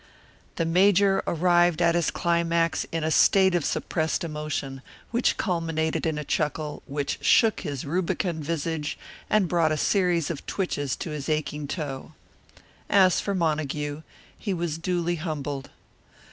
The 0.55 0.65
Major 0.65 1.21
arrived 1.27 1.79
at 1.79 1.93
his 1.93 2.09
climax 2.09 2.87
in 2.91 3.03
a 3.03 3.11
state 3.11 3.53
of 3.53 3.63
suppressed 3.63 4.23
emotion, 4.23 4.81
which 5.11 5.37
culminated 5.37 6.07
in 6.07 6.17
a 6.17 6.23
chuckle, 6.23 6.81
which 6.87 7.19
shook 7.23 7.59
his 7.59 7.85
rubicund 7.85 8.43
visage 8.43 8.97
and 9.29 9.47
brought 9.47 9.71
a 9.71 9.77
series 9.77 10.31
of 10.31 10.43
twitches 10.47 10.95
to 10.95 11.11
his 11.11 11.29
aching 11.29 11.67
toe. 11.67 12.13
As 12.89 13.19
for 13.21 13.35
Montague, 13.35 14.01
he 14.35 14.55
was 14.55 14.79
duly 14.79 15.17
humbled. 15.17 15.69